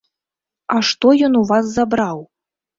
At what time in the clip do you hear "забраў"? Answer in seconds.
1.77-2.27